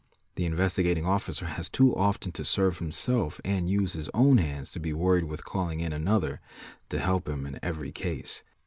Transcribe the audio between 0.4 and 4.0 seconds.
Investigating Officer has too often to serve himself and use